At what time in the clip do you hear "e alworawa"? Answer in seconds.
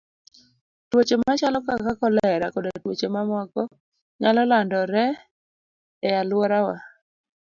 6.07-6.75